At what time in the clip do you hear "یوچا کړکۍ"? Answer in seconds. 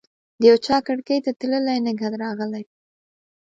0.49-1.17